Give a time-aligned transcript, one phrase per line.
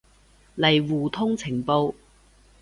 [0.57, 1.93] 嚟互通情報